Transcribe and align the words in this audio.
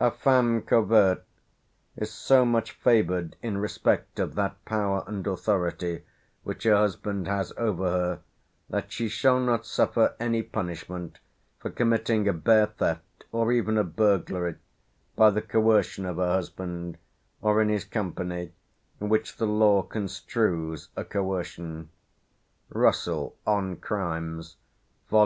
"A 0.00 0.10
feme 0.10 0.62
covert 0.62 1.22
is 1.96 2.10
so 2.10 2.44
much 2.44 2.72
favoured 2.72 3.36
in 3.40 3.56
respect 3.58 4.18
of 4.18 4.34
that 4.34 4.64
power 4.64 5.04
and 5.06 5.24
authority 5.28 6.02
which 6.42 6.64
her 6.64 6.74
husband 6.74 7.28
has 7.28 7.52
over 7.56 7.84
her, 7.84 8.20
that 8.68 8.90
she 8.90 9.06
shall 9.08 9.38
not 9.38 9.64
suffer 9.64 10.16
any 10.18 10.42
punishment 10.42 11.20
for 11.60 11.70
committing 11.70 12.26
a 12.26 12.32
bare 12.32 12.66
theft, 12.66 13.26
or 13.30 13.52
even 13.52 13.78
a 13.78 13.84
burglary, 13.84 14.56
by 15.14 15.30
the 15.30 15.40
coercion 15.40 16.04
of 16.04 16.16
her 16.16 16.32
husband, 16.32 16.98
or 17.40 17.62
in 17.62 17.68
his 17.68 17.84
company, 17.84 18.50
which 18.98 19.36
the 19.36 19.46
law 19.46 19.82
construes 19.82 20.88
a 20.96 21.04
coercion" 21.04 21.90
(Russell 22.70 23.36
"On 23.46 23.76
Crimes," 23.76 24.56
vol. 25.08 25.24